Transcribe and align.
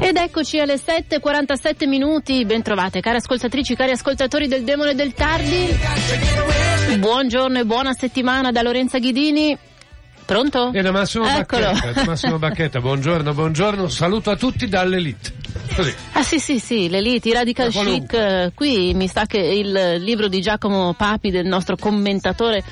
Ed 0.00 0.16
eccoci 0.16 0.58
alle 0.58 0.74
7.47 0.74 1.86
minuti, 1.86 2.44
ben 2.44 2.62
trovate 2.62 3.00
cari 3.00 3.16
ascoltatrici, 3.18 3.76
cari 3.76 3.92
ascoltatori 3.92 4.48
del 4.48 4.64
Demone 4.64 4.94
del 4.94 5.12
Tardi. 5.12 5.68
Buongiorno 6.98 7.60
e 7.60 7.64
buona 7.64 7.92
settimana 7.92 8.50
da 8.50 8.62
Lorenza 8.62 8.98
Ghidini. 8.98 9.56
Pronto? 10.30 10.70
E 10.72 10.80
da 10.80 10.92
Massimo 10.92 11.26
Eccolo. 11.26 11.72
Bacchetta, 11.72 12.04
Massimo 12.04 12.38
Bacchetta, 12.38 12.78
buongiorno, 12.78 13.34
buongiorno, 13.34 13.88
saluto 13.88 14.30
a 14.30 14.36
tutti 14.36 14.68
dall'Elite. 14.68 15.32
Così. 15.74 15.92
Ah 16.12 16.22
sì 16.22 16.38
sì 16.38 16.60
sì, 16.60 16.88
l'Elite, 16.88 17.30
i 17.30 17.32
Radical 17.32 17.72
Chic, 17.72 18.12
eh, 18.12 18.52
qui 18.54 18.94
mi 18.94 19.08
sa 19.08 19.26
che 19.26 19.38
il 19.38 19.96
libro 19.98 20.28
di 20.28 20.40
Giacomo 20.40 20.94
Papi, 20.94 21.32
del 21.32 21.46
nostro 21.46 21.74
commentatore 21.74 22.62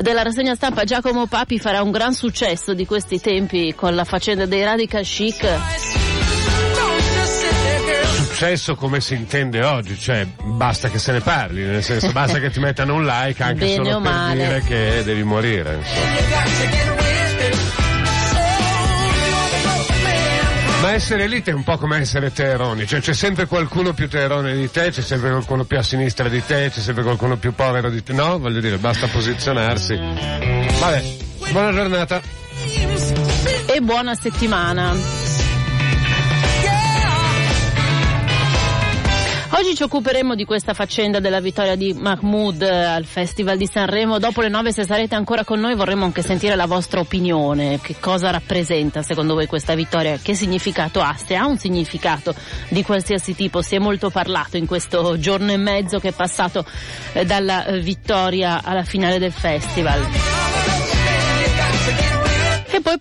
della 0.00 0.22
rassegna 0.22 0.54
stampa 0.54 0.84
Giacomo 0.84 1.26
Papi 1.26 1.58
farà 1.58 1.82
un 1.82 1.90
gran 1.90 2.14
successo 2.14 2.72
di 2.72 2.86
questi 2.86 3.20
tempi 3.20 3.74
con 3.74 3.94
la 3.94 4.04
faccenda 4.04 4.46
dei 4.46 4.64
Radical 4.64 5.04
Chic. 5.04 5.46
Successo 8.14 8.74
come 8.74 9.02
si 9.02 9.12
intende 9.12 9.62
oggi, 9.62 9.98
cioè 9.98 10.26
basta 10.44 10.88
che 10.88 10.98
se 10.98 11.12
ne 11.12 11.20
parli, 11.20 11.62
nel 11.62 11.82
senso 11.82 12.10
basta 12.10 12.38
che 12.38 12.48
ti 12.50 12.58
mettano 12.58 12.94
un 12.94 13.04
like 13.04 13.42
anche 13.42 13.66
Bene 13.66 13.84
solo 13.84 14.00
per 14.00 14.10
male. 14.10 14.34
dire 14.34 14.62
che 14.62 15.02
devi 15.04 15.22
morire. 15.22 15.76
Insomma. 15.76 16.91
Ma 20.82 20.94
essere 20.94 21.22
elite 21.22 21.52
è 21.52 21.54
un 21.54 21.62
po' 21.62 21.78
come 21.78 21.98
essere 21.98 22.32
terroni, 22.32 22.88
cioè 22.88 22.98
c'è 22.98 23.14
sempre 23.14 23.46
qualcuno 23.46 23.92
più 23.92 24.08
terrone 24.08 24.52
di 24.56 24.68
te, 24.68 24.90
c'è 24.90 25.00
sempre 25.00 25.30
qualcuno 25.30 25.62
più 25.62 25.78
a 25.78 25.82
sinistra 25.82 26.28
di 26.28 26.44
te, 26.44 26.70
c'è 26.74 26.80
sempre 26.80 27.04
qualcuno 27.04 27.36
più 27.36 27.54
povero 27.54 27.88
di 27.88 28.02
te. 28.02 28.12
No, 28.12 28.40
voglio 28.40 28.58
dire, 28.58 28.78
basta 28.78 29.06
posizionarsi. 29.06 29.94
Vabbè, 29.94 31.02
buona 31.52 31.72
giornata. 31.72 32.20
E 33.66 33.80
buona 33.80 34.16
settimana. 34.16 35.21
Oggi 39.54 39.74
ci 39.74 39.82
occuperemo 39.82 40.34
di 40.34 40.46
questa 40.46 40.72
faccenda 40.72 41.20
della 41.20 41.40
vittoria 41.40 41.76
di 41.76 41.92
Mahmoud 41.92 42.62
eh, 42.62 42.84
al 42.84 43.04
Festival 43.04 43.58
di 43.58 43.68
Sanremo. 43.70 44.18
Dopo 44.18 44.40
le 44.40 44.48
nove, 44.48 44.72
se 44.72 44.84
sarete 44.84 45.14
ancora 45.14 45.44
con 45.44 45.60
noi, 45.60 45.74
vorremmo 45.74 46.06
anche 46.06 46.22
sentire 46.22 46.56
la 46.56 46.64
vostra 46.64 47.00
opinione. 47.00 47.78
Che 47.78 47.96
cosa 48.00 48.30
rappresenta 48.30 49.02
secondo 49.02 49.34
voi 49.34 49.46
questa 49.46 49.74
vittoria? 49.74 50.18
Che 50.20 50.34
significato 50.34 51.02
ha? 51.02 51.14
Se 51.22 51.36
ha 51.36 51.46
un 51.46 51.58
significato 51.58 52.34
di 52.70 52.82
qualsiasi 52.82 53.34
tipo, 53.34 53.60
si 53.60 53.74
è 53.74 53.78
molto 53.78 54.08
parlato 54.08 54.56
in 54.56 54.64
questo 54.64 55.18
giorno 55.18 55.52
e 55.52 55.58
mezzo 55.58 55.98
che 55.98 56.08
è 56.08 56.12
passato 56.12 56.64
eh, 57.12 57.26
dalla 57.26 57.66
eh, 57.66 57.78
vittoria 57.78 58.62
alla 58.64 58.84
finale 58.84 59.18
del 59.18 59.32
festival. 59.32 60.41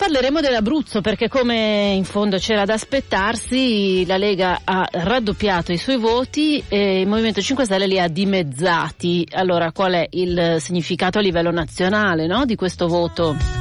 Parleremo 0.02 0.42
dell'Abruzzo 0.42 1.00
perché 1.00 1.30
come 1.30 1.94
in 1.96 2.06
fondo 2.06 2.38
c'era 2.38 2.66
da 2.66 2.74
aspettarsi 2.74 4.04
la 4.08 4.18
Lega 4.18 4.62
ha 4.64 4.88
raddoppiato 4.92 5.72
i 5.72 5.78
suoi 5.78 5.98
voti 5.98 6.64
e 6.68 7.02
il 7.02 7.08
Movimento 7.08 7.40
5 7.40 7.66
Stelle 7.66 7.86
li 7.86 8.00
ha 8.00 8.08
dimezzati. 8.08 9.28
Allora 9.34 9.72
qual 9.72 9.94
è 9.94 10.08
il 10.10 10.56
significato 10.58 11.20
a 11.20 11.22
livello 11.22 11.52
nazionale 11.52 12.26
no, 12.26 12.46
di 12.46 12.56
questo 12.56 12.88
voto? 12.88 13.61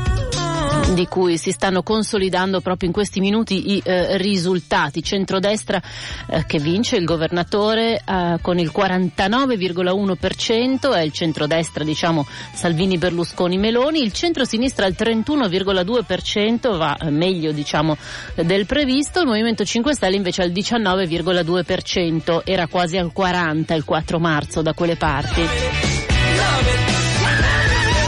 Di 0.95 1.07
cui 1.07 1.37
si 1.39 1.53
stanno 1.53 1.83
consolidando 1.83 2.61
proprio 2.61 2.89
in 2.89 2.95
questi 2.95 3.21
minuti 3.21 3.75
i 3.75 3.83
eh, 3.85 4.17
risultati. 4.19 5.03
Centrodestra 5.03 5.81
eh, 6.27 6.45
che 6.47 6.59
vince 6.59 6.97
il 6.97 7.05
governatore 7.05 8.03
eh, 8.05 8.39
con 8.41 8.59
il 8.59 8.73
49,1%, 8.75 10.93
è 10.93 11.01
il 11.01 11.13
centrodestra 11.13 11.85
diciamo 11.85 12.27
Salvini, 12.53 12.99
Berlusconi, 12.99 13.59
Meloni, 13.59 14.03
il 14.03 14.13
centrosinistra 14.13 14.87
al 14.87 14.95
31,2%, 14.97 16.77
va 16.77 16.97
eh, 16.97 17.11
meglio 17.11 17.53
diciamo 17.53 17.97
del 18.35 18.67
previsto, 18.67 19.21
il 19.21 19.27
Movimento 19.27 19.65
5 19.65 19.95
Stelle 19.95 20.17
invece 20.17 20.43
al 20.43 20.51
19,2%, 20.51 22.41
era 22.45 22.67
quasi 22.67 22.97
al 22.97 23.13
40% 23.17 23.75
il 23.75 23.85
4 23.85 24.19
marzo 24.19 24.63
da 24.63 24.75
quelle 24.75 24.97
parti. 24.97 25.90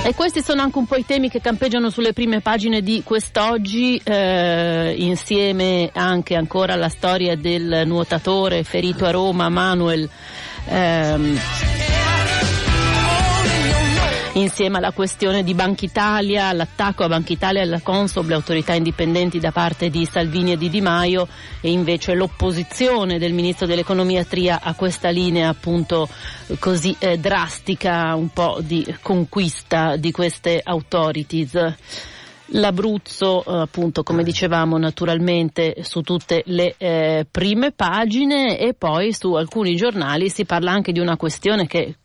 E 0.05 0.15
questi 0.17 0.43
sono 0.43 0.63
anche 0.63 0.79
un 0.79 0.87
po' 0.87 0.97
i 0.97 1.07
temi 1.07 1.31
che 1.31 1.41
campeggiano 1.41 1.89
sulle 1.89 2.13
prime 2.13 2.41
pagine 2.41 2.83
di 2.83 3.03
quest'oggi, 3.05 4.01
eh, 4.03 4.95
insieme 4.99 5.91
anche 5.95 6.35
ancora 6.35 6.73
alla 6.73 6.89
storia 6.89 7.37
del 7.37 7.85
nuotatore 7.87 8.65
ferito 8.65 9.05
a 9.05 9.13
Roma, 9.13 9.49
Manuel. 9.49 10.09
ehm, 10.67 11.39
Insieme 14.35 14.79
alla 14.79 14.93
questione 14.93 15.45
di 15.45 15.53
Banca 15.53 15.85
Italia, 15.85 16.55
l'attacco 16.55 17.05
a 17.05 17.09
Banca 17.09 17.35
Italia 17.35 17.61
e 17.61 17.65
alla 17.65 17.83
Consob, 17.83 18.29
le 18.29 18.35
autorità 18.35 18.73
indipendenti 18.73 19.39
da 19.39 19.53
parte 19.53 19.91
di 19.91 20.07
Salvini 20.07 20.53
e 20.53 20.57
di 20.57 20.71
Di 20.71 20.81
Maio 20.81 21.29
e 21.61 21.71
invece 21.71 22.15
l'opposizione 22.15 23.19
del 23.19 23.35
ministro 23.35 23.67
dell'economia 23.67 24.25
Tria 24.25 24.61
a 24.63 24.73
questa 24.75 25.11
linea 25.11 25.51
appunto 25.51 26.09
così 26.59 26.97
eh, 26.99 27.19
drastica, 27.19 28.15
un 28.15 28.31
po' 28.31 28.59
di 28.63 28.83
conquista 29.03 29.97
di 29.97 30.11
queste 30.13 30.63
authorities. 30.65 31.75
L'Abruzzo, 32.55 33.45
eh, 33.45 33.61
appunto, 33.61 34.03
come 34.03 34.23
dicevamo, 34.23 34.79
naturalmente 34.79 35.77
su 35.83 36.01
tutte 36.01 36.43
le 36.47 36.75
eh, 36.79 37.27
prime 37.31 37.71
pagine 37.73 38.59
e 38.59 38.73
poi 38.73 39.13
su 39.13 39.35
alcuni 39.35 39.77
giornali 39.77 40.31
si 40.31 40.47
parla 40.47 40.73
anche 40.73 40.93
di 40.93 41.01
una 41.01 41.19
questione 41.19 41.67
che 41.67 41.97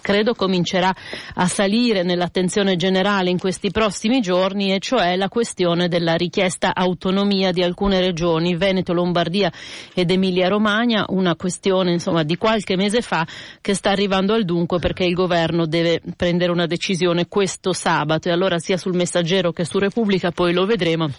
credo 0.00 0.34
comincerà 0.34 0.94
a 1.34 1.46
salire 1.46 2.02
nell'attenzione 2.02 2.76
generale 2.76 3.30
in 3.30 3.38
questi 3.38 3.70
prossimi 3.70 4.20
giorni 4.20 4.72
e 4.72 4.78
cioè 4.78 5.16
la 5.16 5.28
questione 5.28 5.88
della 5.88 6.14
richiesta 6.14 6.74
autonomia 6.74 7.52
di 7.52 7.62
alcune 7.62 8.00
regioni, 8.00 8.56
Veneto, 8.56 8.92
Lombardia 8.92 9.52
ed 9.94 10.10
Emilia 10.10 10.48
Romagna, 10.48 11.04
una 11.08 11.36
questione 11.36 11.92
insomma 11.92 12.22
di 12.22 12.36
qualche 12.36 12.76
mese 12.76 13.02
fa 13.02 13.26
che 13.60 13.74
sta 13.74 13.90
arrivando 13.90 14.34
al 14.34 14.44
dunque 14.44 14.78
perché 14.78 15.04
il 15.04 15.14
governo 15.14 15.66
deve 15.66 16.00
prendere 16.16 16.50
una 16.52 16.66
decisione 16.66 17.28
questo 17.28 17.72
sabato. 17.72 18.28
E 18.28 18.32
allora 18.32 18.58
sia 18.58 18.76
sul 18.76 18.94
messaggero 18.94 19.52
che 19.52 19.64
su 19.64 19.78
Repubblica 19.78 20.30
poi 20.30 20.52
lo 20.52 20.64
vedremo 20.66 21.10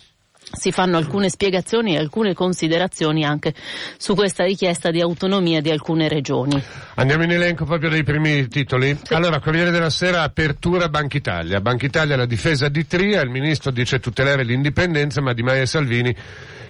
si 0.51 0.71
fanno 0.71 0.97
alcune 0.97 1.29
spiegazioni 1.29 1.93
e 1.93 1.97
alcune 1.97 2.33
considerazioni 2.33 3.25
anche 3.25 3.53
su 3.97 4.15
questa 4.15 4.43
richiesta 4.43 4.91
di 4.91 5.01
autonomia 5.01 5.61
di 5.61 5.69
alcune 5.69 6.07
regioni. 6.07 6.61
Andiamo 6.95 7.23
in 7.23 7.31
elenco 7.31 7.65
proprio 7.65 7.89
dei 7.89 8.03
primi 8.03 8.47
titoli. 8.47 8.97
Allora, 9.09 9.39
Corriere 9.39 9.71
della 9.71 9.89
Sera, 9.89 10.23
apertura 10.23 10.89
Banca 10.89 11.17
Italia. 11.17 11.61
Banca 11.61 11.85
Italia, 11.85 12.15
la 12.15 12.25
difesa 12.25 12.69
di 12.69 12.85
Tria, 12.85 13.21
il 13.21 13.29
ministro 13.29 13.71
dice 13.71 13.99
tutelare 13.99 14.43
l'indipendenza, 14.43 15.21
ma 15.21 15.33
Di 15.33 15.43
Maio 15.43 15.63
e 15.63 15.65
Salvini 15.65 16.15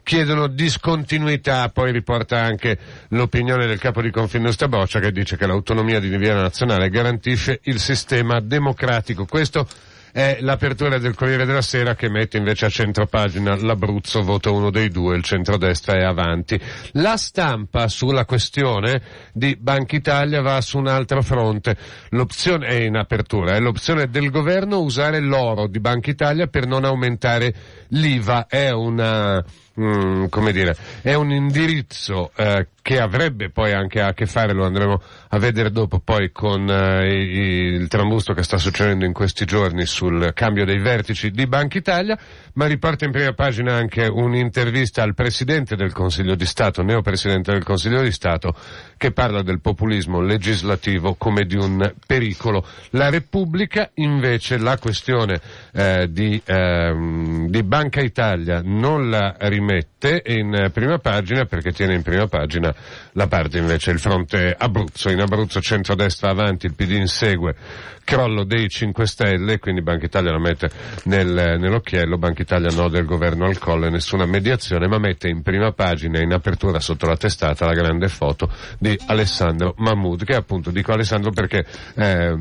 chiedono 0.03 0.47
discontinuità, 0.47 1.69
poi 1.69 1.91
riporta 1.91 2.39
anche 2.39 2.77
l'opinione 3.09 3.67
del 3.67 3.79
capo 3.79 4.01
di 4.01 4.09
Confindustria 4.09 4.67
Boccia 4.67 4.99
che 4.99 5.11
dice 5.11 5.37
che 5.37 5.45
l'autonomia 5.45 5.99
di 5.99 6.09
livello 6.09 6.41
nazionale 6.41 6.89
garantisce 6.89 7.59
il 7.63 7.79
sistema 7.79 8.39
democratico. 8.39 9.25
Questo 9.25 9.67
è 10.11 10.37
l'apertura 10.41 10.97
del 10.97 11.15
Corriere 11.15 11.45
della 11.45 11.61
Sera 11.61 11.95
che 11.95 12.09
mette 12.09 12.37
invece 12.37 12.65
a 12.65 12.69
centropagina 12.69 13.55
l'Abruzzo, 13.55 14.21
vota 14.21 14.49
uno 14.51 14.69
dei 14.69 14.89
due, 14.89 15.15
il 15.15 15.23
centrodestra 15.23 15.97
è 15.97 16.03
avanti. 16.03 16.59
La 16.93 17.17
stampa 17.17 17.87
sulla 17.87 18.25
questione 18.25 19.01
di 19.33 19.57
Banca 19.59 19.95
Italia 19.95 20.41
va 20.41 20.59
su 20.61 20.77
un 20.77 20.87
altro 20.87 21.21
fronte. 21.21 21.77
L'opzione 22.09 22.67
è 22.67 22.83
in 22.83 22.95
apertura, 22.95 23.55
è 23.55 23.59
l'opzione 23.59 24.09
del 24.09 24.29
governo 24.29 24.79
usare 24.79 25.19
l'oro 25.19 25.67
di 25.67 25.79
Banca 25.79 26.09
Italia 26.09 26.47
per 26.47 26.67
non 26.67 26.85
aumentare 26.85 27.53
l'IVA, 27.89 28.47
è 28.47 28.71
una, 28.71 29.43
mm, 29.79 30.25
come 30.29 30.51
dire, 30.51 30.75
è 31.01 31.13
un 31.13 31.31
indirizzo 31.31 32.31
eh, 32.35 32.67
che 32.81 32.99
avrebbe 32.99 33.49
poi 33.49 33.73
anche 33.73 34.01
a 34.01 34.13
che 34.13 34.25
fare, 34.25 34.53
lo 34.53 34.65
andremo 34.65 35.01
a 35.29 35.37
vedere 35.37 35.71
dopo 35.71 35.99
poi 35.99 36.31
con 36.31 36.69
eh, 36.69 37.77
il 37.77 37.87
trambusto 37.87 38.33
che 38.33 38.43
sta 38.43 38.57
succedendo 38.57 39.05
in 39.05 39.13
questi 39.13 39.45
giorni 39.45 39.85
sul 39.85 40.31
cambio 40.33 40.65
dei 40.65 40.79
vertici 40.79 41.31
di 41.31 41.45
Banca 41.47 41.77
Italia, 41.77 42.17
ma 42.53 42.65
riporta 42.65 43.05
in 43.05 43.11
prima 43.11 43.33
pagina 43.33 43.75
anche 43.75 44.05
un'intervista 44.07 45.03
al 45.03 45.13
Presidente 45.13 45.75
del 45.75 45.93
Consiglio 45.93 46.35
di 46.35 46.45
Stato, 46.45 46.81
neopresidente 46.81 47.51
del 47.51 47.63
Consiglio 47.63 48.01
di 48.01 48.11
Stato, 48.11 48.55
che 48.97 49.11
parla 49.11 49.41
del 49.41 49.61
populismo 49.61 50.21
legislativo 50.21 51.15
come 51.15 51.45
di 51.45 51.55
un 51.55 51.93
pericolo. 52.05 52.65
La 52.91 53.09
Repubblica 53.09 53.89
invece 53.95 54.57
la 54.57 54.77
questione 54.77 55.39
eh, 55.73 56.07
di, 56.09 56.41
ehm, 56.43 57.47
di 57.47 57.63
Banca 57.63 58.01
Italia 58.01 58.61
non 58.63 59.09
la 59.09 59.35
rimette 59.39 60.21
in 60.25 60.69
prima 60.73 60.97
pagina 60.97 61.45
perché 61.45 61.71
tiene 61.71 61.95
in 61.95 62.01
prima 62.01 62.27
pagina 62.27 62.73
la 63.13 63.27
parte 63.27 63.57
invece 63.57 63.91
il 63.91 63.99
fronte 63.99 64.55
Abruzzo. 64.57 65.09
In 65.09 65.21
Abruzzo 65.21 65.61
centrodestra 65.61 66.29
avanti, 66.29 66.65
il 66.65 66.73
PD 66.73 66.91
insegue, 66.91 67.55
crollo 68.03 68.43
dei 68.43 68.67
5 68.67 69.05
Stelle, 69.05 69.59
quindi 69.59 69.81
Banca 69.81 70.05
Italia 70.05 70.31
la 70.31 70.39
mette 70.39 70.69
nel, 71.05 71.57
nell'occhiello, 71.59 72.17
Banca 72.17 72.41
Italia 72.41 72.69
no 72.71 72.89
del 72.89 73.05
governo 73.05 73.45
al 73.45 73.57
colle, 73.57 73.89
nessuna 73.89 74.25
mediazione, 74.25 74.87
ma 74.87 74.97
mette 74.97 75.27
in 75.27 75.41
prima 75.41 75.71
pagina, 75.71 76.21
in 76.21 76.33
apertura 76.33 76.79
sotto 76.79 77.05
la 77.05 77.17
testata, 77.17 77.65
la 77.65 77.73
grande 77.73 78.07
foto 78.07 78.51
di 78.77 78.97
Alessandro 79.07 79.73
Mahmoud, 79.77 80.23
che 80.23 80.35
appunto 80.35 80.71
dico 80.71 80.91
Alessandro 80.91 81.31
perché 81.31 81.65
eh, 81.95 82.35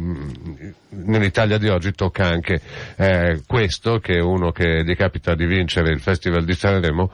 nell'Italia 0.91 1.59
di 1.59 1.69
oggi 1.69 1.93
tocca 1.93 2.27
anche 2.27 2.61
eh, 2.97 3.43
questo, 3.47 3.99
che 3.99 4.15
è 4.15 4.21
uno 4.21 4.51
che 4.51 4.83
gli 4.85 4.97
capita 4.97 5.35
di 5.35 5.47
vincere 5.47 5.91
il 5.91 6.01
Festival 6.01 6.45
di 6.45 6.55
Sanremo, 6.55 7.11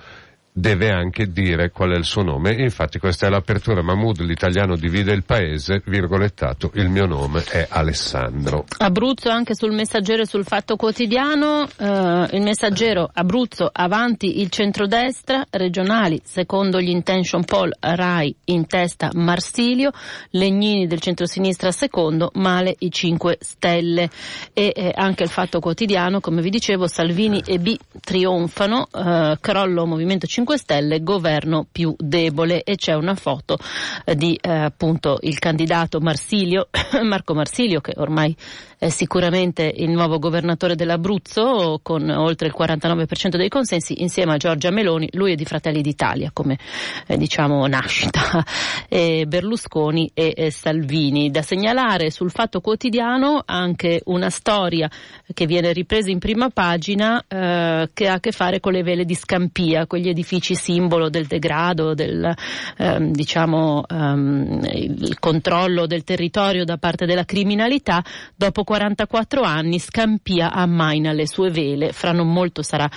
deve 0.58 0.90
anche 0.90 1.30
dire 1.30 1.70
qual 1.70 1.90
è 1.90 1.96
il 1.96 2.04
suo 2.04 2.22
nome. 2.22 2.54
Infatti 2.54 2.98
questa 2.98 3.26
è 3.26 3.30
l'apertura. 3.30 3.82
Mahmoud, 3.82 4.20
l'italiano 4.20 4.74
divide 4.74 5.12
il 5.12 5.22
paese, 5.22 5.82
virgolettato, 5.84 6.70
il 6.74 6.88
mio 6.88 7.04
nome 7.04 7.44
è 7.44 7.66
Alessandro. 7.68 8.64
Abruzzo 8.78 9.28
anche 9.28 9.54
sul 9.54 9.72
messaggero 9.72 10.22
e 10.22 10.26
sul 10.26 10.46
fatto 10.46 10.76
quotidiano, 10.76 11.68
eh, 11.76 12.28
il 12.32 12.40
messaggero 12.40 13.10
Abruzzo 13.12 13.68
avanti 13.70 14.40
il 14.40 14.48
centrodestra, 14.48 15.44
regionali 15.50 16.22
secondo 16.24 16.80
gli 16.80 16.88
intention 16.88 17.44
poll 17.44 17.70
Rai 17.78 18.34
in 18.46 18.66
testa 18.66 19.10
Marsilio, 19.12 19.90
Legnini 20.30 20.86
del 20.86 21.00
centrosinistra 21.00 21.70
secondo, 21.70 22.30
male 22.34 22.74
i 22.78 22.90
5 22.90 23.36
Stelle 23.40 24.08
e 24.54 24.72
eh, 24.74 24.92
anche 24.94 25.24
il 25.24 25.28
fatto 25.28 25.60
quotidiano, 25.60 26.20
come 26.20 26.40
vi 26.40 26.48
dicevo, 26.48 26.86
Salvini 26.86 27.42
e 27.44 27.58
B 27.58 27.76
trionfano, 28.00 28.88
eh, 28.90 29.36
crollo 29.38 29.84
Movimento 29.84 30.26
5 30.26 30.45
5 30.46 30.58
Stelle, 30.58 31.02
governo 31.02 31.66
più 31.70 31.94
debole 31.98 32.62
e 32.62 32.76
c'è 32.76 32.94
una 32.94 33.16
foto 33.16 33.58
eh, 34.04 34.14
di 34.14 34.38
eh, 34.40 34.48
appunto 34.48 35.18
il 35.22 35.40
candidato 35.40 35.98
Marsilio, 35.98 36.68
Marco 37.02 37.34
Marsilio 37.34 37.80
che 37.80 37.94
ormai 37.96 38.34
è 38.78 38.90
sicuramente 38.90 39.72
il 39.74 39.90
nuovo 39.90 40.18
governatore 40.18 40.76
dell'Abruzzo 40.76 41.80
con 41.82 42.08
oltre 42.10 42.46
il 42.46 42.54
49% 42.56 43.36
dei 43.36 43.48
consensi 43.48 44.02
insieme 44.02 44.34
a 44.34 44.36
Giorgia 44.36 44.70
Meloni, 44.70 45.08
lui 45.12 45.32
è 45.32 45.34
di 45.34 45.46
Fratelli 45.46 45.80
d'Italia 45.80 46.30
come 46.32 46.58
eh, 47.06 47.16
diciamo 47.16 47.66
nascita, 47.66 48.44
e 48.88 49.24
Berlusconi 49.26 50.10
e, 50.14 50.32
e 50.36 50.50
Salvini. 50.50 51.30
Da 51.30 51.42
segnalare 51.42 52.10
sul 52.10 52.30
Fatto 52.30 52.60
Quotidiano 52.60 53.42
anche 53.44 54.02
una 54.04 54.30
storia 54.30 54.88
che 55.32 55.46
viene 55.46 55.72
ripresa 55.72 56.10
in 56.10 56.18
prima 56.18 56.50
pagina 56.50 57.24
eh, 57.26 57.88
che 57.92 58.08
ha 58.08 58.14
a 58.14 58.20
che 58.20 58.30
fare 58.30 58.60
con 58.60 58.72
le 58.72 58.82
vele 58.82 59.04
di 59.04 59.14
Scampia, 59.14 59.86
quegli 59.86 60.08
edifici 60.08 60.35
edifici 60.36 60.54
simbolo 60.54 61.08
del 61.08 61.26
degrado, 61.26 61.94
del 61.94 62.34
ehm, 62.76 63.10
diciamo, 63.12 63.84
ehm, 63.88 64.60
il 64.72 65.18
controllo 65.18 65.86
del 65.86 66.04
territorio 66.04 66.64
da 66.64 66.76
parte 66.76 67.06
della 67.06 67.24
criminalità, 67.24 68.04
dopo 68.34 68.64
44 68.64 69.42
anni 69.42 69.78
Scampia 69.78 70.52
ammaina 70.52 71.12
le 71.12 71.26
sue 71.26 71.50
vele, 71.50 71.92
fra 71.92 72.12
non 72.12 72.32
molto 72.32 72.62
sarà 72.62 72.88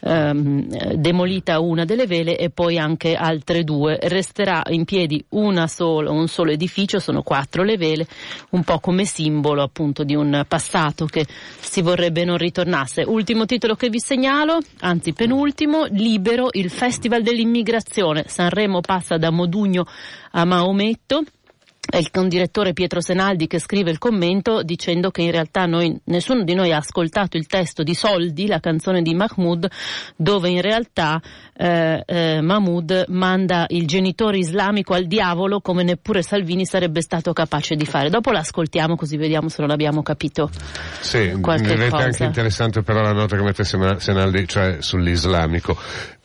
ehm, 0.00 0.94
demolita 0.96 1.60
una 1.60 1.84
delle 1.84 2.06
vele 2.06 2.36
e 2.36 2.50
poi 2.50 2.78
anche 2.78 3.14
altre 3.14 3.64
due. 3.64 3.98
Resterà 4.00 4.62
in 4.70 4.84
piedi 4.84 5.24
una 5.30 5.66
sola, 5.66 6.10
un 6.10 6.28
solo 6.28 6.50
edificio, 6.50 6.98
sono 6.98 7.22
quattro 7.22 7.62
le 7.62 7.76
vele, 7.76 8.06
un 8.50 8.64
po' 8.64 8.80
come 8.80 9.04
simbolo 9.04 9.62
appunto 9.62 10.04
di 10.04 10.14
un 10.14 10.44
passato 10.48 11.06
che 11.06 11.26
si 11.60 11.80
vorrebbe 11.80 12.24
non 12.24 12.36
ritornasse. 12.36 13.02
Ultimo 13.06 13.44
titolo 13.44 13.74
che 13.74 13.88
vi 13.88 14.00
segnalo, 14.00 14.58
anzi 14.80 15.12
penultimo, 15.12 15.86
libero 15.90 16.48
il 16.52 16.70
Festival 16.70 16.87
dell'immigrazione. 17.22 18.24
Sanremo 18.28 18.80
passa 18.80 19.16
da 19.16 19.30
Modugno 19.30 19.86
a 20.32 20.44
Maometto. 20.44 21.24
È 21.90 21.96
il 21.96 22.10
condirettore 22.10 22.74
Pietro 22.74 23.00
Senaldi 23.00 23.46
che 23.46 23.58
scrive 23.58 23.90
il 23.90 23.96
commento 23.96 24.62
dicendo 24.62 25.10
che 25.10 25.22
in 25.22 25.30
realtà 25.30 25.64
noi, 25.64 25.98
nessuno 26.04 26.44
di 26.44 26.52
noi 26.52 26.70
ha 26.70 26.76
ascoltato 26.76 27.38
il 27.38 27.46
testo 27.46 27.82
di 27.82 27.94
Soldi, 27.94 28.46
la 28.46 28.60
canzone 28.60 29.00
di 29.00 29.14
Mahmoud, 29.14 29.66
dove 30.14 30.50
in 30.50 30.60
realtà 30.60 31.18
eh, 31.56 32.02
eh, 32.04 32.40
Mahmoud 32.42 33.06
manda 33.08 33.64
il 33.68 33.86
genitore 33.86 34.36
islamico 34.36 34.92
al 34.92 35.06
diavolo 35.06 35.60
come 35.60 35.82
neppure 35.82 36.20
Salvini 36.20 36.66
sarebbe 36.66 37.00
stato 37.00 37.32
capace 37.32 37.74
di 37.74 37.86
fare. 37.86 38.10
Dopo 38.10 38.32
l'ascoltiamo 38.32 38.94
così 38.94 39.16
vediamo 39.16 39.48
se 39.48 39.62
non 39.62 39.70
abbiamo 39.70 40.02
capito. 40.02 40.50
Sì, 41.00 41.30
rende 41.42 41.88
anche 41.90 42.24
interessante 42.24 42.82
però 42.82 43.00
la 43.00 43.12
nota 43.12 43.34
che 43.34 43.42
mette 43.42 43.64
Senaldi, 43.64 44.46
cioè 44.46 44.76
sull'islamico. 44.80 45.74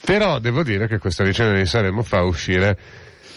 Però 0.03 0.39
devo 0.39 0.61
dire 0.61 0.87
che 0.87 0.97
questa 0.97 1.23
vicenda 1.23 1.57
di 1.57 1.65
Sanremo 1.65 2.03
fa 2.03 2.23
uscire 2.23 2.77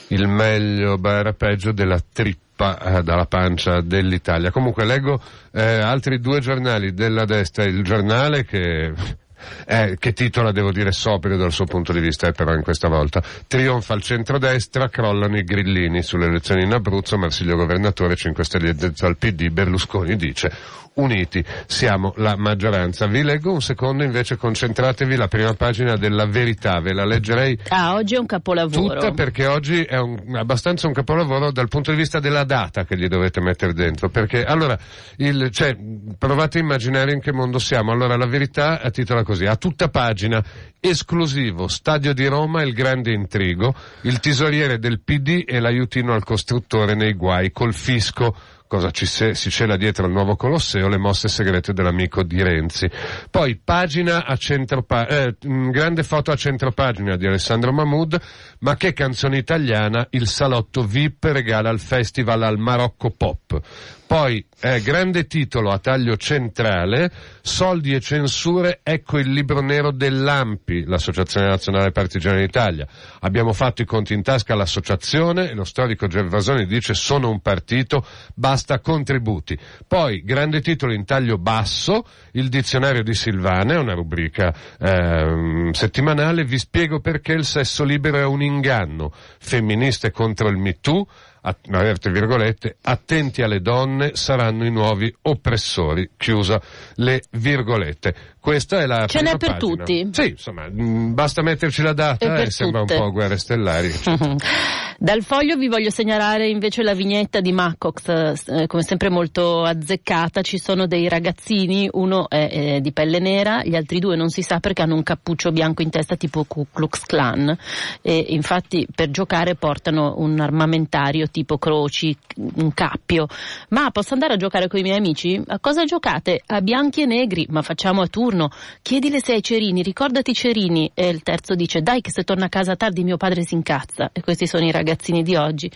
il 0.09 0.29
meglio, 0.29 0.99
barra 0.99 1.33
peggio 1.33 1.73
della 1.73 2.01
trippa 2.13 2.99
eh, 2.99 3.03
dalla 3.03 3.27
pancia 3.27 3.81
dell'Italia. 3.81 4.51
Comunque 4.51 4.85
leggo 4.85 5.21
eh, 5.53 5.63
altri 5.63 6.21
due 6.21 6.41
giornali 6.41 6.95
della 6.95 7.25
destra, 7.25 7.65
il 7.65 7.83
giornale 7.83 8.45
che 8.45 8.93
eh, 9.67 9.97
che 9.99 10.13
titola, 10.13 10.53
devo 10.53 10.73
dire, 10.73 10.93
sobrio 10.93 11.37
dal 11.37 11.53
suo 11.53 11.65
punto 11.67 11.93
di 11.93 12.01
vista, 12.01 12.29
eh, 12.29 12.33
però 12.33 12.55
in 12.55 12.63
questa 12.63 12.89
volta. 12.89 13.23
Trionfa 13.47 13.95
il 13.95 14.03
centrodestra, 14.03 14.89
crollano 14.89 15.37
i 15.37 15.45
grillini 15.45 16.03
sulle 16.03 16.27
elezioni 16.27 16.63
in 16.63 16.73
Abruzzo, 16.73 17.19
Marsiglio 17.19 17.57
governatore, 17.57 18.17
5 18.17 18.45
Stelle 18.45 18.77
al 19.01 19.17
PD, 19.17 19.49
Berlusconi 19.49 20.17
dice 20.17 20.53
uniti 20.97 21.45
siamo 21.67 22.13
la 22.17 22.37
maggioranza. 22.37 23.07
Vi 23.07 23.23
leggo 23.23 23.53
un 23.53 23.61
secondo 23.61 24.03
invece, 24.05 24.37
concentratevi 24.37 25.17
la 25.17 25.29
prima 25.29 25.53
pagina 25.55 25.97
della 25.97 26.27
verità, 26.27 26.81
ve 26.81 26.93
la 26.93 27.05
leggerei. 27.05 27.59
Ah, 27.69 27.95
oggi 27.95 28.15
è 28.15 28.19
un 28.19 28.27
capolavoro. 28.27 28.95
Tutta 28.95 29.11
perché 29.13 29.47
oggi 29.47 29.83
è 29.83 29.99
un, 29.99 30.35
abbastanza 30.37 30.87
un 30.87 30.93
capolavoro 30.93 31.51
dal 31.53 31.69
punto 31.69 31.91
di 31.91 31.97
vista 31.97 32.19
della 32.19 32.45
data 32.45 32.85
che 32.85 32.97
gli 32.97 33.09
dovete 33.09 33.41
mettere 33.41 33.73
dentro. 33.73 34.09
Perché 34.09 34.45
allora, 34.45 34.79
il, 35.17 35.51
cioè, 35.51 35.77
provate 36.19 36.59
a 36.59 36.63
immaginare 36.63 37.13
in 37.13 37.21
che 37.21 37.33
mondo 37.33 37.59
siamo. 37.59 37.93
Allora, 37.93 38.17
la 38.17 38.27
verità 38.27 38.79
titola 38.91 39.23
così, 39.23 39.45
a 39.45 39.57
tutta 39.57 39.89
pagina, 39.89 40.43
esclusivo, 40.81 41.69
Stadio 41.69 42.15
di 42.15 42.27
Roma 42.27 42.63
il 42.63 42.73
grande 42.73 43.13
intrigo, 43.13 43.75
il 44.03 44.19
tesoriere 44.21 44.79
del 44.79 45.01
PD 45.01 45.45
e 45.47 45.61
l'aiutino 45.61 46.15
al 46.15 46.25
costruttore 46.25 46.95
nei 46.95 47.13
guai 47.13 47.51
col 47.51 47.75
fisco 47.75 48.35
cosa 48.67 48.91
ci 48.91 49.07
se, 49.07 49.35
si 49.35 49.51
cela 49.51 49.77
dietro 49.77 50.07
al 50.07 50.13
nuovo 50.13 50.37
Colosseo, 50.37 50.89
le 50.89 50.99
mosse 50.99 51.29
segrete 51.29 51.73
dell'amico 51.73 52.23
di 52.23 52.43
Renzi. 52.43 52.91
Poi 53.31 53.61
pagina 53.63 54.25
a 54.25 54.37
centro, 54.37 54.85
eh, 54.89 55.37
grande 55.41 56.03
foto 56.03 56.31
a 56.31 56.37
centro 56.37 56.73
pagina 56.73 57.17
di 57.17 57.27
Alessandro 57.27 57.73
Mahmoud, 57.73 58.21
ma 58.67 58.75
che 58.75 58.93
canzone 58.93 59.39
italiana 59.39 60.09
il 60.11 60.27
salotto 60.27 60.83
VIP 60.83 61.27
regala 61.27 61.69
al 61.69 61.79
festival 61.79 62.43
al 62.43 62.59
Marocco 62.59 63.11
Pop. 63.11 63.63
Poi, 64.07 64.45
eh, 64.61 64.81
grande 64.83 65.27
titolo 65.27 65.73
a 65.73 65.79
taglio 65.79 66.17
centrale, 66.17 67.11
soldi 67.41 67.93
e 67.93 67.99
censure, 67.99 68.79
ecco 68.85 69.19
il 69.19 69.33
libro 69.33 69.61
nero 69.61 69.91
dell'AMPI, 69.91 70.85
l'Associazione 70.85 71.49
Nazionale 71.49 71.91
Partigiani 71.91 72.43
d'Italia. 72.43 72.87
Abbiamo 73.21 73.53
fatto 73.53 73.83
i 73.83 73.85
conti 73.85 74.15
in 74.15 74.23
tasca 74.23 74.53
all'associazione 74.53 75.51
e 75.51 75.55
lo 75.55 75.65
storico 75.65 76.07
Gervasoni 76.07 76.67
dice 76.67 76.95
sono 76.95 77.31
un 77.31 77.41
partito, 77.41 78.07
basta 78.35 78.79
contributi. 78.79 79.59
Poi, 79.89 80.23
grande 80.23 80.61
titolo 80.61 80.93
in 80.93 81.05
taglio 81.05 81.37
basso, 81.37 82.07
il 82.33 82.49
dizionario 82.49 83.03
di 83.03 83.13
Silvana, 83.13 83.81
una 83.81 83.95
rubrica 83.95 84.55
eh, 84.79 85.71
settimanale, 85.73 86.45
vi 86.45 86.59
spiego 86.59 87.01
perché 87.01 87.33
il 87.33 87.45
sesso 87.45 87.83
libero 87.83 88.19
è 88.19 88.25
un 88.25 88.41
inganno, 88.57 89.13
femministe 89.39 90.11
contro 90.11 90.49
il 90.49 90.57
MeToo, 90.57 91.07
aperte 91.47 92.11
virgolette, 92.11 92.77
attenti 92.83 93.43
alle 93.43 93.61
donne 93.61 94.15
saranno 94.15 94.65
i 94.65 94.71
nuovi 94.71 95.15
oppressori, 95.23 96.11
chiusa 96.17 96.61
le 96.97 97.23
virgolette. 97.31 98.35
Questa 98.41 98.81
è 98.81 98.87
la 98.87 99.07
Ce 99.07 99.23
n'è 99.23 99.37
per 99.37 99.57
pagina. 99.57 99.75
tutti. 99.75 100.09
Sì, 100.13 100.29
insomma, 100.29 100.69
mh, 100.69 101.15
basta 101.15 101.43
metterci 101.43 101.83
la 101.83 101.93
data 101.93 102.37
e, 102.37 102.43
e 102.43 102.51
sembra 102.51 102.83
un 102.83 102.87
po' 102.87 103.11
guerre 103.11 103.39
stellari. 103.39 103.91
Dal 104.99 105.23
foglio 105.23 105.57
vi 105.57 105.69
voglio 105.69 105.91
segnalare 105.91 106.49
invece 106.49 106.83
la 106.83 106.95
vignetta 106.95 107.41
di 107.41 107.53
Macox, 107.53 108.47
eh, 108.47 108.67
come 108.67 108.83
sempre 108.83 109.11
molto 109.11 109.63
azzeccata. 109.63 110.41
Ci 110.41 110.59
sono 110.59 110.87
dei 110.87 111.09
ragazzini, 111.09 111.89
uno 111.93 112.29
è, 112.31 112.77
è, 112.77 112.81
di 112.81 112.93
pelle 112.93 113.19
nera, 113.19 113.63
gli 113.63 113.75
altri 113.75 113.99
due 113.99 114.17
non 114.17 114.31
si 114.31 114.41
sa 114.43 114.59
perché 114.59 114.81
hanno 114.81 114.95
un 114.95 115.03
cappuccio 115.03 115.53
bianco 115.53 115.83
in 115.83 115.91
testa 115.91 116.17
tipo 116.17 116.45
Ku 116.45 116.69
Klux 116.73 117.03
Klan 117.05 117.55
e 118.01 118.27
infatti 118.29 118.87
per 118.95 119.11
giocare 119.11 119.57
portano 119.57 120.15
un 120.19 120.41
armamentario 120.41 121.27
tipo 121.37 121.59
croci, 121.59 122.17
un 122.37 122.73
cappio. 122.73 123.27
Ma 123.69 123.91
posso 123.91 124.15
andare 124.15 124.33
a 124.33 124.37
giocare 124.39 124.69
con 124.69 124.81
i 124.81 124.83
miei 124.83 124.97
amici? 124.97 125.39
A 125.47 125.59
cosa 125.59 125.85
giocate? 125.85 126.41
A 126.47 126.63
bianchi 126.63 127.03
e 127.03 127.05
negri, 127.05 127.47
ma 127.51 127.61
facciamo 127.61 128.01
a 128.01 128.07
turno. 128.07 128.49
Chiedile 128.81 129.21
se 129.21 129.35
hai 129.35 129.43
cerini, 129.43 129.83
ricordati 129.83 130.33
cerini. 130.33 130.91
E 130.95 131.09
il 131.09 131.23
terzo 131.23 131.55
dice, 131.55 131.83
dai 131.83 132.01
che 132.01 132.11
se 132.11 132.23
torna 132.23 132.47
a 132.47 132.49
casa 132.49 132.75
tardi 132.75 133.05
mio 133.05 133.19
padre 133.19 133.43
si 133.43 133.53
incazza. 133.53 134.09
E 134.15 134.23
questi 134.23 134.47
sono 134.47 134.65
i 134.65 134.71
ragazzini 134.71 135.23
di 135.23 135.37
oggi, 135.37 135.71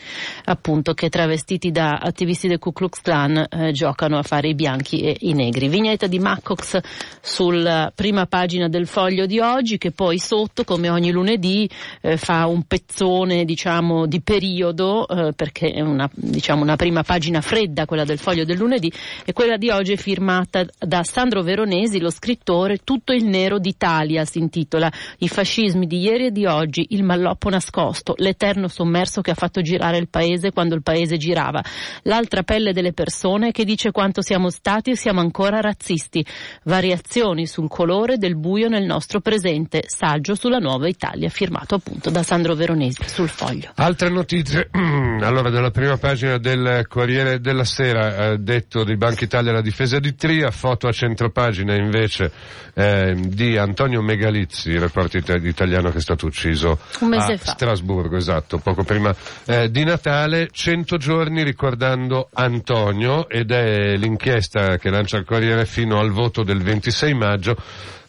appunto, 0.47 0.95
che 0.95 1.11
travestiti 1.11 1.71
da 1.71 1.99
attivisti 1.99 2.49
del 2.49 2.59
Ku 2.59 2.73
Klux 2.73 3.03
Klan 3.03 3.47
eh, 3.51 3.73
giocano 3.73 4.17
a 4.17 4.23
fare 4.23 4.49
i 4.49 4.55
bianchi 4.55 5.03
e 5.03 5.15
i 5.21 5.35
negri. 5.35 5.69
Vignetta 5.69 6.07
di 6.07 6.19
Maccox 6.19 6.81
sulla 7.21 7.93
prima 7.95 8.25
pagina 8.25 8.69
del 8.69 8.87
foglio 8.87 9.27
di 9.27 9.41
oggi, 9.41 9.77
che 9.77 9.91
poi 9.91 10.19
sotto, 10.19 10.65
come 10.65 10.89
ogni 10.89 11.11
lunedì, 11.11 11.69
eh, 12.01 12.17
fa 12.17 12.47
un 12.47 12.63
pezzone, 12.63 13.45
diciamo, 13.45 14.07
di 14.07 14.23
periodo, 14.23 15.07
eh, 15.07 15.33
perché 15.35 15.49
è 15.53 15.81
una, 15.81 16.09
diciamo, 16.13 16.63
una 16.63 16.77
prima 16.77 17.03
pagina 17.03 17.41
fredda, 17.41 17.87
quella 17.87 18.05
del 18.05 18.19
foglio 18.19 18.45
del 18.45 18.57
lunedì, 18.57 18.93
e 19.25 19.33
quella 19.33 19.57
di 19.57 19.71
oggi 19.71 19.93
è 19.93 19.97
firmata 19.97 20.65
da 20.79 21.03
Sandro 21.03 21.43
Veronesi, 21.43 22.01
lo 22.01 22.11
scrittore, 22.11 22.79
Tutto 22.85 23.13
il 23.13 23.25
nero 23.25 23.59
d'Italia 23.59 24.25
si 24.25 24.39
intitola. 24.39 24.91
I 25.19 25.29
fascismi 25.29 25.87
di 25.87 26.01
ieri 26.01 26.27
e 26.27 26.31
di 26.31 26.47
oggi, 26.47 26.87
il 26.91 27.03
malloppo 27.03 27.49
nascosto, 27.49 28.15
l'eterno 28.19 28.69
sommerso 28.69 29.21
che 29.21 29.31
ha 29.31 29.35
fatto 29.35 29.61
girare 29.61 29.99
il 29.99 30.09
paese 30.09 30.53
quando 30.53 30.75
il 30.75 30.83
paese 30.83 31.17
girava, 31.17 31.63
l'altra 32.03 32.43
pelle 32.43 32.73
delle 32.73 32.93
persone 32.93 33.53
che 33.53 33.65
dice 33.65 33.91
quanto 33.91 34.23
siamo 34.23 34.51
stati 34.51 34.91
e 34.91 34.97
siamo 34.97 35.21
ancora 35.21 35.61
razzisti, 35.61 36.25
variazioni 36.65 37.47
sul 37.47 37.69
colore 37.69 38.19
del 38.19 38.37
buio 38.37 38.69
nel 38.69 38.85
nostro 38.85 39.21
presente, 39.21 39.85
saggio 39.87 40.35
sulla 40.35 40.59
nuova 40.59 40.89
Italia, 40.89 41.29
firmato 41.29 41.77
appunto 41.77 42.11
da 42.11 42.23
Sandro 42.23 42.55
Veronesi 42.55 43.03
sul 43.07 43.29
foglio. 43.29 43.71
Altre 43.77 44.11
notizie, 44.11 44.69
allora 45.21 45.40
dalla 45.49 45.71
prima 45.71 45.97
pagina 45.97 46.37
del 46.37 46.85
Corriere 46.87 47.41
della 47.41 47.65
Sera, 47.65 48.33
eh, 48.33 48.39
detto 48.39 48.85
di 48.85 48.97
Banca 48.97 49.25
Italia 49.25 49.53
la 49.53 49.63
difesa 49.63 49.99
di 49.99 50.15
Tria, 50.15 50.51
foto 50.51 50.89
a 50.89 50.93
centropagina 50.93 51.75
invece 51.75 52.31
eh, 52.75 53.15
di 53.17 53.57
Antonio 53.57 54.03
Megalizzi, 54.03 54.71
il 54.71 54.81
reporter 54.81 55.43
italiano 55.47 55.91
che 55.91 55.99
è 55.99 56.01
stato 56.01 56.27
ucciso 56.27 56.79
a 57.01 57.37
fa. 57.37 57.37
Strasburgo, 57.37 58.17
esatto, 58.17 58.59
poco 58.59 58.83
prima 58.83 59.15
eh, 59.47 59.71
di 59.71 59.85
Natale, 59.85 60.49
100 60.51 60.97
giorni 60.99 61.43
ricordando 61.43 62.29
Antonio 62.35 63.29
ed 63.29 63.51
è 63.51 63.97
l'inchiesta 63.97 64.77
che 64.77 64.91
lancia 64.91 65.17
il 65.17 65.25
Corriere 65.25 65.65
fino 65.65 65.99
al 65.99 66.11
voto 66.11 66.43
del 66.43 66.61
26 66.61 67.15
maggio 67.15 67.57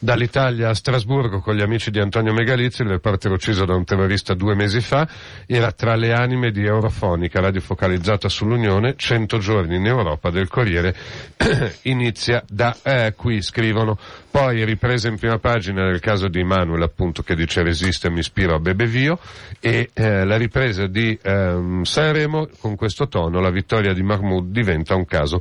dall'Italia 0.02 0.70
a 0.70 0.74
Strasburgo 0.74 1.42
con 1.42 1.56
gli 1.56 1.62
amici 1.62 1.92
di 1.92 2.00
Antonio 2.00 2.34
Megalizzi, 2.34 2.82
il 2.82 2.90
reporter 2.90 3.32
ucciso 3.32 3.66
da 3.66 3.76
un 3.76 3.86
terrorista 3.86 4.34
due 4.34 4.56
mesi 4.56 4.82
fa, 4.82 5.08
era 5.46 5.72
tra 5.72 5.96
le 5.96 6.12
anime 6.12 6.50
di 6.50 6.66
Eurofonica, 6.66 7.40
radio 7.40 7.62
focalizzata 7.62 8.28
sull'Unione, 8.28 8.96
100 8.98 9.38
giorni 9.38 9.76
in 9.76 9.86
Europa 9.86 10.32
del 10.32 10.48
Corriere, 10.48 10.96
inizia 11.84 12.44
da 12.50 12.76
eh, 12.82 13.14
qui, 13.16 13.44
scrivono. 13.44 13.98
Poi 14.32 14.66
ripresa 14.66 15.08
in 15.08 15.18
prima 15.18 15.38
pagina 15.38 15.84
nel 15.84 16.00
caso 16.00 16.28
di 16.28 16.44
Manuel 16.44 16.82
appunto 16.82 17.22
che 17.22 17.36
dice 17.36 17.62
resiste 17.62 18.10
mi 18.10 18.20
ispiro 18.20 18.56
a 18.56 18.60
Bebevio 18.60 19.20
e 19.60 19.92
eh, 19.94 20.26
la 20.26 20.38
ripresa 20.38 20.88
di 20.88 21.18
ehm, 21.22 21.84
Sanremo 21.84 22.48
con 22.60 22.76
questo 22.76 23.08
tono, 23.08 23.40
la 23.40 23.52
vittoria 23.52 23.94
di 23.94 24.02
Mahmoud 24.02 24.50
diventa 24.52 24.96
un 24.96 25.06
caso 25.06 25.40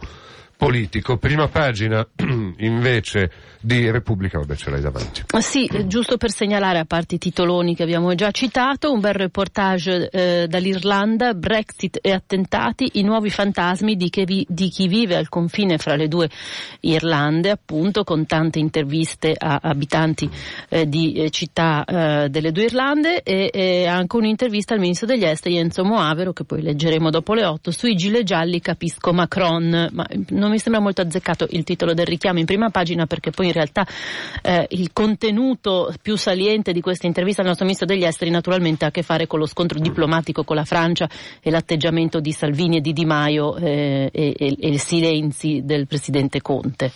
politico. 0.60 1.16
Prima 1.16 1.48
pagina 1.48 2.06
invece 2.58 3.30
di 3.62 3.90
Repubblica, 3.90 4.38
vabbè 4.38 4.54
ce 4.56 4.70
l'hai 4.70 4.82
davanti. 4.82 5.22
Sì, 5.38 5.68
giusto 5.86 6.18
per 6.18 6.30
segnalare, 6.30 6.78
a 6.78 6.84
parte 6.84 7.14
i 7.14 7.18
titoloni 7.18 7.74
che 7.74 7.82
abbiamo 7.82 8.14
già 8.14 8.30
citato, 8.30 8.92
un 8.92 9.00
bel 9.00 9.14
reportage 9.14 10.08
eh, 10.10 10.46
dall'Irlanda, 10.48 11.32
Brexit 11.32 11.98
e 12.02 12.12
attentati, 12.12 12.90
i 12.94 13.02
nuovi 13.02 13.30
fantasmi 13.30 13.96
di, 13.96 14.10
vi, 14.26 14.46
di, 14.48 14.68
chi 14.68 14.86
vive 14.86 15.16
al 15.16 15.30
confine 15.30 15.78
fra 15.78 15.96
le 15.96 16.08
due 16.08 16.28
Irlande, 16.80 17.50
appunto, 17.50 18.04
con 18.04 18.26
tante 18.26 18.58
interviste 18.58 19.34
a 19.36 19.60
abitanti 19.62 20.28
eh, 20.68 20.86
di 20.86 21.14
eh, 21.14 21.30
città 21.30 21.84
eh, 21.84 22.28
delle 22.28 22.52
due 22.52 22.64
Irlande 22.64 23.22
e, 23.22 23.50
e, 23.52 23.86
anche 23.86 24.16
un'intervista 24.16 24.74
al 24.74 24.80
ministro 24.80 25.06
degli 25.06 25.24
esteri 25.24 25.56
Enzo 25.56 25.84
Moavero, 25.84 26.34
che 26.34 26.44
poi 26.44 26.60
leggeremo 26.60 27.08
dopo 27.08 27.32
le 27.32 27.44
otto, 27.46 27.70
sui 27.70 27.94
gilet 27.94 28.24
gialli 28.24 28.60
capisco 28.60 29.12
Macron, 29.12 29.88
ma 29.92 30.06
non 30.28 30.49
mi 30.50 30.58
sembra 30.58 30.80
molto 30.80 31.00
azzeccato 31.02 31.46
il 31.50 31.64
titolo 31.64 31.94
del 31.94 32.06
richiamo 32.06 32.38
in 32.38 32.46
prima 32.46 32.70
pagina 32.70 33.06
perché 33.06 33.30
poi 33.30 33.46
in 33.46 33.52
realtà 33.52 33.86
eh, 34.42 34.66
il 34.70 34.92
contenuto 34.92 35.92
più 36.02 36.16
saliente 36.16 36.72
di 36.72 36.80
questa 36.80 37.06
intervista 37.06 37.40
al 37.40 37.48
nostro 37.48 37.64
ministro 37.64 37.86
degli 37.86 38.04
esteri 38.04 38.30
naturalmente 38.30 38.84
ha 38.84 38.88
a 38.88 38.90
che 38.90 39.02
fare 39.02 39.26
con 39.26 39.38
lo 39.38 39.46
scontro 39.46 39.78
diplomatico 39.78 40.44
con 40.44 40.56
la 40.56 40.64
Francia 40.64 41.08
e 41.40 41.50
l'atteggiamento 41.50 42.20
di 42.20 42.32
Salvini 42.32 42.78
e 42.78 42.80
di 42.80 42.92
Di 42.92 43.04
Maio 43.04 43.56
eh, 43.56 44.10
e, 44.12 44.34
e, 44.36 44.56
e 44.58 44.68
i 44.68 44.78
silenzi 44.78 45.62
del 45.64 45.86
presidente 45.86 46.40
Conte. 46.40 46.92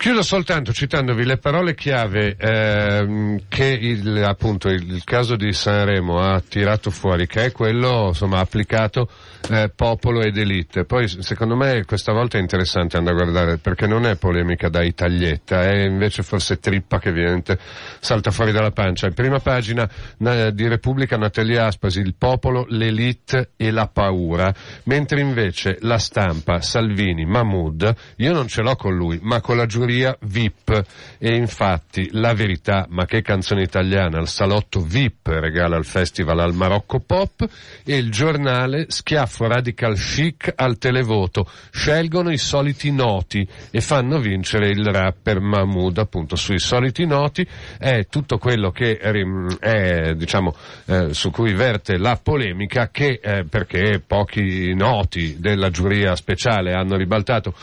Chiudo 0.00 0.22
soltanto 0.22 0.72
citandovi 0.72 1.26
le 1.26 1.36
parole 1.36 1.74
chiave 1.74 2.34
ehm, 2.38 3.42
che 3.48 3.66
il, 3.66 4.24
appunto 4.24 4.70
il, 4.70 5.04
caso 5.04 5.36
di 5.36 5.52
Sanremo 5.52 6.20
ha 6.20 6.40
tirato 6.40 6.90
fuori, 6.90 7.26
che 7.26 7.44
è 7.44 7.52
quello 7.52 8.06
insomma 8.06 8.38
applicato 8.38 9.10
eh, 9.50 9.70
popolo 9.76 10.22
ed 10.22 10.38
elite. 10.38 10.86
Poi 10.86 11.06
secondo 11.06 11.54
me 11.54 11.84
questa 11.84 12.14
volta 12.14 12.38
è 12.38 12.40
interessante 12.40 12.96
andare 12.96 13.14
a 13.14 13.20
guardare 13.20 13.58
perché 13.58 13.86
non 13.86 14.06
è 14.06 14.16
polemica 14.16 14.70
da 14.70 14.82
Italietta, 14.82 15.64
è 15.64 15.82
invece 15.82 16.22
forse 16.22 16.58
trippa 16.58 16.98
che 16.98 17.10
ovviamente 17.10 17.58
salta 18.00 18.30
fuori 18.30 18.52
dalla 18.52 18.70
pancia. 18.70 19.06
In 19.06 19.12
prima 19.12 19.38
pagina 19.38 19.86
na, 20.20 20.48
di 20.48 20.66
Repubblica 20.66 21.18
Natalia 21.18 21.66
Aspasi, 21.66 22.00
il 22.00 22.14
popolo, 22.16 22.64
l'elite 22.70 23.50
e 23.54 23.70
la 23.70 23.86
paura, 23.86 24.50
mentre 24.84 25.20
invece 25.20 25.76
la 25.82 25.98
stampa, 25.98 26.62
Salvini, 26.62 27.26
Mahmoud, 27.26 27.94
io 28.16 28.32
non 28.32 28.48
ce 28.48 28.62
l'ho 28.62 28.76
con 28.76 28.96
lui, 28.96 29.18
ma 29.20 29.42
con 29.42 29.58
la 29.58 29.66
giuria 29.66 29.88
categoria 29.90 30.16
VIP 30.20 30.84
e 31.18 31.34
infatti 31.34 32.08
la 32.12 32.32
verità, 32.32 32.86
ma 32.88 33.04
che 33.04 33.22
canzone 33.22 33.62
italiana, 33.62 34.20
il 34.20 34.28
salotto 34.28 34.80
VIP 34.80 35.26
regala 35.28 35.76
il 35.76 35.84
festival 35.84 36.38
al 36.38 36.54
Marocco 36.54 37.00
Pop 37.00 37.46
e 37.84 37.96
il 37.96 38.10
giornale 38.10 38.86
Schiaffo 38.88 39.46
Radical 39.48 39.94
Chic 39.96 40.52
al 40.54 40.78
televoto, 40.78 41.48
scelgono 41.70 42.30
i 42.30 42.38
soliti 42.38 42.92
noti 42.92 43.46
e 43.70 43.80
fanno 43.80 44.20
vincere 44.20 44.68
il 44.68 44.84
rapper 44.84 45.40
Mahmood 45.40 45.98
appunto 45.98 46.36
sui 46.36 46.58
soliti 46.58 47.04
noti, 47.04 47.46
è 47.78 48.06
tutto 48.08 48.38
quello 48.38 48.70
che 48.70 48.96
è 48.96 50.14
diciamo 50.14 50.54
eh, 50.86 51.12
su 51.12 51.30
cui 51.30 51.52
verte 51.52 51.98
la 51.98 52.18
polemica 52.22 52.90
che 52.90 53.20
eh, 53.22 53.44
perché 53.44 54.02
pochi 54.06 54.74
noti 54.74 55.38
della 55.38 55.70
giuria 55.70 56.14
speciale 56.14 56.72
hanno 56.72 56.96
ribaltato 56.96 57.54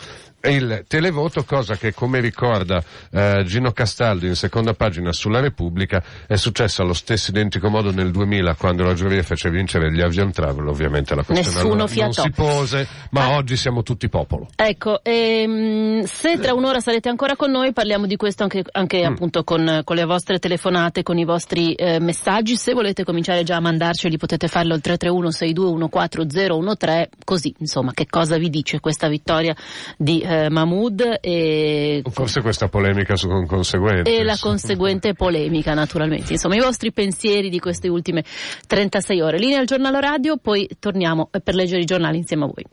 il 0.43 0.85
televoto, 0.87 1.43
cosa 1.43 1.75
che 1.75 1.93
come 1.93 2.19
ricorda 2.19 2.83
eh, 3.11 3.43
Gino 3.45 3.71
Castaldo 3.71 4.27
in 4.27 4.35
seconda 4.35 4.73
pagina 4.73 5.11
sulla 5.11 5.39
Repubblica 5.39 6.03
è 6.27 6.35
successa 6.35 6.83
allo 6.83 6.93
stesso 6.93 7.31
identico 7.31 7.69
modo 7.69 7.91
nel 7.91 8.11
2000 8.11 8.55
quando 8.55 8.83
la 8.83 8.93
giuria 8.93 9.23
fece 9.23 9.49
vincere 9.49 9.91
gli 9.91 9.99
Avion 9.99 10.31
Travel, 10.31 10.67
ovviamente 10.67 11.15
la 11.15 11.23
questione 11.23 11.59
allora 11.59 11.85
non 11.95 12.13
si 12.13 12.29
pose, 12.31 12.87
ma 13.11 13.25
ah. 13.25 13.35
oggi 13.35 13.57
siamo 13.57 13.81
tutti 13.81 14.07
popolo. 14.09 14.47
Ecco, 14.55 15.03
ehm, 15.03 16.03
se 16.03 16.37
tra 16.37 16.53
un'ora 16.53 16.79
sarete 16.79 17.09
ancora 17.09 17.35
con 17.35 17.49
noi 17.49 17.73
parliamo 17.73 18.05
di 18.05 18.15
questo 18.15 18.43
anche, 18.43 18.63
anche 18.71 19.01
mm. 19.01 19.11
appunto 19.11 19.43
con, 19.43 19.81
con, 19.83 19.95
le 19.95 20.05
vostre 20.05 20.39
telefonate, 20.39 21.03
con 21.03 21.17
i 21.17 21.25
vostri 21.25 21.73
eh, 21.73 21.99
messaggi, 21.99 22.55
se 22.55 22.73
volete 22.73 23.03
cominciare 23.03 23.43
già 23.43 23.55
a 23.55 23.61
mandarceli 23.61 24.17
potete 24.17 24.47
farlo 24.47 24.73
al 24.73 24.81
331 24.81 25.29
6214013 25.29 27.07
così 27.23 27.53
insomma 27.59 27.91
che 27.93 28.05
cosa 28.07 28.37
vi 28.37 28.49
dice 28.49 28.79
questa 28.79 29.07
vittoria 29.07 29.55
di 29.97 30.21
eh, 30.27 30.49
Mahmoud 30.49 31.19
e 31.21 32.01
forse 32.09 32.41
questa 32.41 32.67
polemica 32.67 33.15
su 33.15 33.27
conseguenze 33.47 34.13
e 34.13 34.23
la 34.23 34.37
conseguente 34.39 35.13
polemica 35.13 35.73
naturalmente. 35.73 36.33
Insomma 36.33 36.55
i 36.55 36.59
vostri 36.59 36.91
pensieri 36.91 37.49
di 37.49 37.59
queste 37.59 37.87
ultime 37.87 38.23
36 38.67 39.21
ore. 39.21 39.37
Linea 39.37 39.59
al 39.59 39.65
giornale 39.65 40.01
radio 40.01 40.37
poi 40.37 40.67
torniamo 40.79 41.29
per 41.31 41.55
leggere 41.55 41.81
i 41.81 41.85
giornali 41.85 42.17
insieme 42.17 42.43
a 42.43 42.47
voi 42.47 42.65